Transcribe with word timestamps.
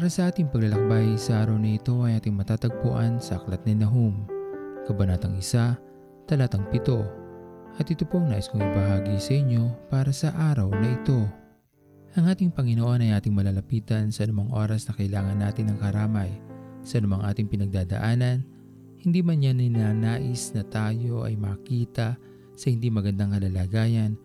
Para 0.00 0.08
sa 0.08 0.32
ating 0.32 0.48
paglalakbay 0.48 1.20
sa 1.20 1.44
araw 1.44 1.60
na 1.60 1.76
ito 1.76 1.92
ay 2.08 2.16
ating 2.16 2.32
matatagpuan 2.32 3.20
sa 3.20 3.36
Aklat 3.36 3.60
ni 3.68 3.76
Nahum, 3.76 4.24
Kabanatang 4.88 5.36
1, 5.36 6.24
Talatang 6.24 6.64
7. 6.72 7.76
At 7.76 7.84
ito 7.84 8.08
pong 8.08 8.32
nais 8.32 8.48
kong 8.48 8.64
ibahagi 8.64 9.20
sa 9.20 9.32
inyo 9.36 9.68
para 9.92 10.08
sa 10.08 10.32
araw 10.32 10.72
na 10.72 10.96
ito. 10.96 11.28
Ang 12.16 12.32
ating 12.32 12.48
Panginoon 12.48 13.04
ay 13.04 13.12
ating 13.12 13.36
malalapitan 13.36 14.08
sa 14.08 14.24
anumang 14.24 14.48
oras 14.56 14.88
na 14.88 14.96
kailangan 14.96 15.36
natin 15.36 15.68
ng 15.68 15.76
karamay, 15.84 16.32
sa 16.80 16.96
anumang 16.96 17.20
ating 17.28 17.52
pinagdadaanan, 17.52 18.40
hindi 19.04 19.20
man 19.20 19.44
yan 19.44 19.60
ninanais 19.60 20.56
na 20.56 20.64
tayo 20.64 21.28
ay 21.28 21.36
makita 21.36 22.16
sa 22.56 22.66
hindi 22.72 22.88
magandang 22.88 23.36
kalalagayan, 23.36 24.16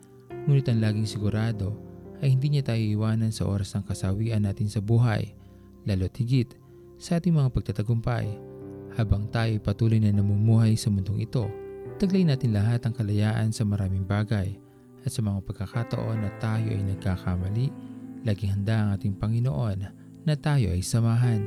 ngunit 0.48 0.71
ang 0.71 0.79
laging 0.79 1.03
sigurado 1.03 1.76
ay 2.23 2.31
hindi 2.31 2.55
niya 2.55 2.63
tayo 2.63 2.79
iwanan 2.79 3.35
sa 3.35 3.43
oras 3.43 3.76
ng 3.76 3.84
kasawian 3.84 4.48
natin 4.48 4.71
sa 4.71 4.79
buhay 4.79 5.35
lalo't 5.85 6.13
higit 6.17 6.53
sa 6.98 7.21
ating 7.21 7.34
mga 7.34 7.53
pagtatagumpay. 7.53 8.27
Habang 8.95 9.27
tayo 9.30 9.53
patuloy 9.59 9.99
na 9.99 10.12
namumuhay 10.12 10.73
sa 10.80 10.89
mundong 10.89 11.23
ito, 11.23 11.45
taglay 12.02 12.23
natin 12.23 12.55
lahat 12.55 12.84
ang 12.84 12.93
kalayaan 12.95 13.52
sa 13.52 13.63
maraming 13.67 14.03
bagay 14.03 14.55
at 15.05 15.12
sa 15.13 15.21
mga 15.21 15.45
pagkakataon 15.45 16.26
na 16.26 16.31
tayo 16.41 16.73
ay 16.73 16.81
nagkakamali, 16.81 17.67
laging 18.26 18.52
handa 18.57 18.76
ang 18.81 18.90
ating 18.98 19.16
Panginoon 19.16 19.79
na 20.26 20.34
tayo 20.34 20.73
ay 20.73 20.81
samahan. 20.81 21.46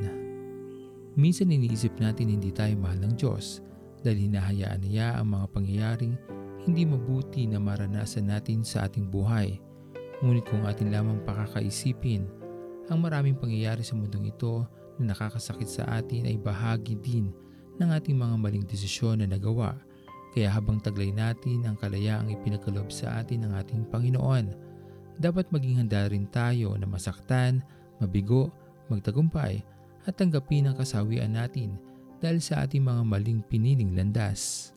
Minsan 1.19 1.51
iniisip 1.51 1.99
natin 1.99 2.31
hindi 2.31 2.55
tayo 2.55 2.79
mahal 2.79 3.03
ng 3.03 3.13
Diyos 3.19 3.59
dahil 3.99 4.31
hinahayaan 4.31 4.79
niya 4.87 5.19
ang 5.19 5.35
mga 5.35 5.45
pangyayaring 5.51 6.15
hindi 6.63 6.87
mabuti 6.87 7.43
na 7.49 7.59
maranasan 7.59 8.31
natin 8.31 8.63
sa 8.63 8.87
ating 8.87 9.11
buhay. 9.11 9.59
Ngunit 10.23 10.47
kung 10.47 10.63
atin 10.63 10.95
lamang 10.95 11.19
pakakaisipin 11.27 12.38
ang 12.89 12.99
maraming 13.05 13.37
pangyayari 13.37 13.85
sa 13.85 13.93
mundong 13.93 14.33
ito 14.33 14.65
na 14.97 15.13
nakakasakit 15.13 15.69
sa 15.69 15.83
atin 16.01 16.25
ay 16.25 16.35
bahagi 16.41 16.97
din 16.97 17.29
ng 17.79 17.89
ating 17.95 18.17
mga 18.17 18.35
maling 18.35 18.65
desisyon 18.65 19.21
na 19.21 19.29
nagawa. 19.29 19.77
Kaya 20.33 20.49
habang 20.51 20.81
taglay 20.81 21.09
natin 21.13 21.65
ang 21.65 21.77
kalayaang 21.77 22.33
ipinagkalob 22.33 22.89
sa 22.89 23.21
atin 23.21 23.45
ng 23.45 23.53
ating 23.55 23.87
Panginoon, 23.89 24.53
dapat 25.21 25.49
maging 25.53 25.85
handa 25.85 26.05
rin 26.09 26.25
tayo 26.29 26.75
na 26.75 26.85
masaktan, 26.85 27.61
mabigo, 28.01 28.49
magtagumpay 28.89 29.61
at 30.05 30.13
tanggapin 30.17 30.69
ang 30.69 30.75
kasawian 30.77 31.33
natin 31.33 31.77
dahil 32.19 32.41
sa 32.41 32.65
ating 32.65 32.83
mga 32.83 33.01
maling 33.05 33.41
piniling 33.47 33.95
landas. 33.95 34.73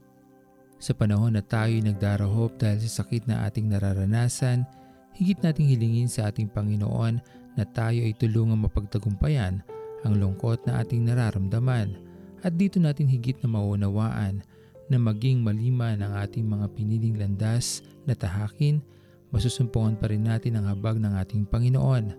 Sa 0.82 0.92
panahon 0.92 1.38
na 1.38 1.42
tayo 1.42 1.72
nagdarahop 1.78 2.58
dahil 2.58 2.82
sa 2.86 3.02
sakit 3.02 3.30
na 3.30 3.46
ating 3.46 3.70
nararanasan, 3.70 4.66
higit 5.14 5.38
nating 5.38 5.68
hilingin 5.70 6.10
sa 6.10 6.26
ating 6.30 6.50
Panginoon 6.50 7.41
na 7.56 7.64
tayo 7.68 8.00
ay 8.00 8.16
tulungang 8.16 8.64
mapagtagumpayan 8.64 9.60
ang 10.02 10.14
lungkot 10.18 10.64
na 10.66 10.82
ating 10.82 11.06
nararamdaman 11.06 11.94
at 12.42 12.52
dito 12.58 12.82
natin 12.82 13.06
higit 13.06 13.38
na 13.40 13.48
maunawaan 13.48 14.42
na 14.90 14.98
maging 14.98 15.40
malima 15.40 15.94
ng 15.94 16.12
ating 16.26 16.44
mga 16.44 16.66
piniling 16.74 17.16
landas 17.16 17.80
na 18.04 18.12
tahakin, 18.18 18.82
masusumpungan 19.30 19.96
pa 19.96 20.10
rin 20.10 20.26
natin 20.26 20.58
ang 20.58 20.68
habag 20.68 20.98
ng 20.98 21.14
ating 21.22 21.46
Panginoon 21.46 22.12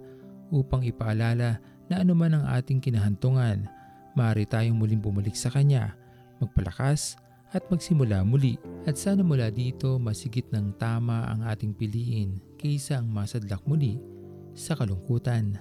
upang 0.50 0.82
ipaalala 0.82 1.60
na 1.92 1.96
anuman 2.00 2.40
ang 2.40 2.46
ating 2.56 2.80
kinahantungan, 2.80 3.68
maaari 4.16 4.48
tayong 4.48 4.80
muling 4.80 5.04
bumalik 5.04 5.36
sa 5.36 5.52
Kanya, 5.52 5.94
magpalakas 6.40 7.20
at 7.54 7.62
magsimula 7.70 8.26
muli. 8.26 8.58
At 8.88 8.98
sana 8.98 9.22
mula 9.22 9.52
dito 9.54 10.00
masigit 10.00 10.48
ng 10.50 10.74
tama 10.80 11.30
ang 11.30 11.46
ating 11.46 11.76
piliin 11.76 12.42
kaysa 12.58 13.04
ang 13.04 13.12
masadlak 13.12 13.62
muli 13.68 14.13
sa 14.54 14.78
kalungkutan. 14.78 15.58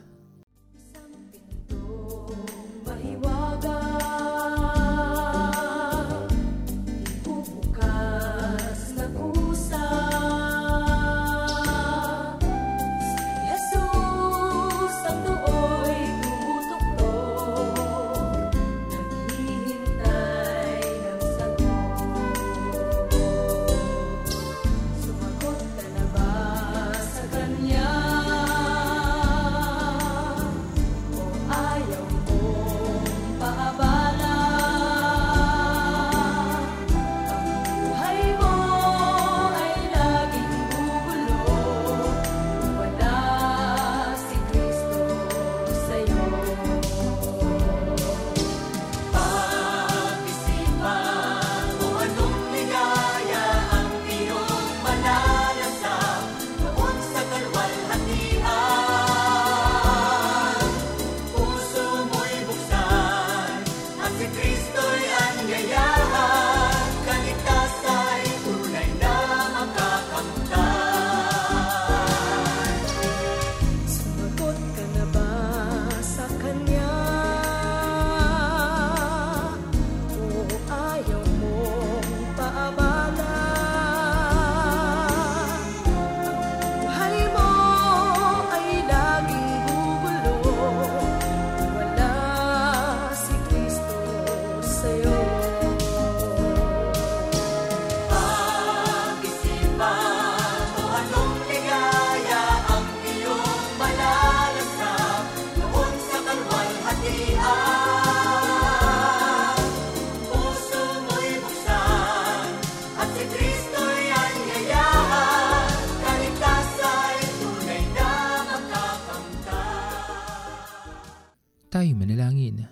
Tayo 121.82 121.98
manalangin. 121.98 122.62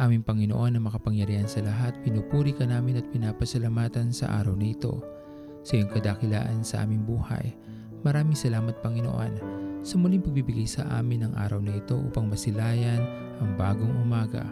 Aming 0.00 0.24
Panginoon 0.24 0.72
na 0.72 0.80
makapangyarihan 0.80 1.44
sa 1.44 1.60
lahat, 1.60 2.00
pinupuri 2.00 2.48
ka 2.48 2.64
namin 2.64 2.96
at 2.96 3.04
pinapasalamatan 3.12 4.08
sa 4.08 4.40
araw 4.40 4.56
na 4.56 4.72
ito. 4.72 5.04
Sa 5.68 5.76
iyong 5.76 5.92
kadakilaan 5.92 6.64
sa 6.64 6.80
aming 6.80 7.04
buhay. 7.04 7.52
Maraming 8.08 8.32
salamat 8.32 8.80
Panginoon 8.80 9.36
sa 9.84 10.00
muling 10.00 10.24
pagbibigay 10.24 10.64
sa 10.64 10.80
amin 10.96 11.28
ng 11.28 11.36
araw 11.36 11.60
na 11.60 11.76
ito 11.76 11.92
upang 12.08 12.24
masilayan 12.24 13.04
ang 13.44 13.52
bagong 13.60 14.00
umaga. 14.00 14.48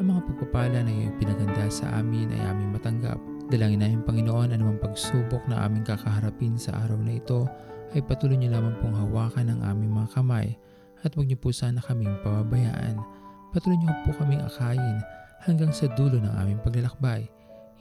Ang 0.00 0.08
mga 0.08 0.24
pagpapala 0.24 0.80
na 0.80 0.88
iyong 0.88 1.20
pinaganda 1.20 1.68
sa 1.68 2.00
amin 2.00 2.32
ay 2.32 2.40
aming 2.40 2.72
matanggap. 2.72 3.20
Dalangin 3.52 3.84
namin 3.84 4.08
Panginoon 4.08 4.56
anumang 4.56 4.80
pagsubok 4.80 5.44
na 5.52 5.68
aming 5.68 5.84
kakaharapin 5.84 6.56
sa 6.56 6.80
araw 6.80 6.96
na 6.96 7.20
ito 7.20 7.44
ay 7.92 8.00
patuloy 8.08 8.40
niyo 8.40 8.56
lamang 8.56 8.80
pong 8.80 8.96
hawakan 8.96 9.52
ang 9.52 9.60
aming 9.68 9.92
mga 9.92 10.16
kamay 10.16 10.56
at 11.04 11.12
huwag 11.12 11.28
niyo 11.28 11.36
po 11.36 11.52
sana 11.52 11.84
kaming 11.84 12.16
pababayaan 12.24 13.19
Patuloy 13.50 13.82
niyo 13.82 13.90
po 14.06 14.14
kaming 14.14 14.46
akayin 14.46 15.02
hanggang 15.42 15.74
sa 15.74 15.90
dulo 15.98 16.22
ng 16.22 16.34
aming 16.38 16.62
paglalakbay. 16.62 17.26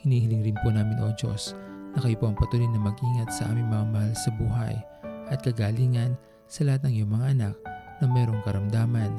Hinihiling 0.01 0.41
rin 0.41 0.57
po 0.65 0.73
namin 0.73 0.97
o 0.97 1.13
Diyos 1.13 1.53
na 1.93 2.01
kayo 2.01 2.17
po 2.17 2.33
ang 2.33 2.37
patuloy 2.37 2.65
na 2.65 2.81
mag-ingat 2.81 3.29
sa 3.29 3.45
aming 3.53 3.69
mga 3.69 3.85
mahal 3.93 4.13
sa 4.17 4.29
buhay 4.33 4.75
at 5.29 5.45
kagalingan 5.45 6.17
sa 6.49 6.65
lahat 6.65 6.89
ng 6.89 6.93
iyong 6.97 7.11
mga 7.13 7.27
anak 7.37 7.55
na 8.01 8.05
mayroong 8.09 8.41
karamdaman. 8.41 9.13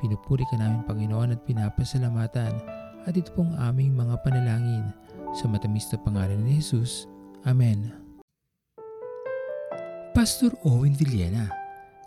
Pinupuri 0.00 0.48
ka 0.48 0.56
namin 0.56 0.88
Panginoon 0.88 1.36
at 1.36 1.44
pinapasalamatan 1.44 2.56
at 3.04 3.12
ito 3.12 3.28
pong 3.36 3.52
aming 3.60 3.92
mga 3.92 4.16
panalangin 4.24 4.88
sa 5.36 5.52
matamis 5.52 5.84
na 5.92 6.00
pangalan 6.00 6.40
ni 6.40 6.56
Jesus. 6.56 7.04
Amen. 7.44 7.92
Pastor 10.16 10.56
Owen 10.64 10.96
Villena 10.96 11.59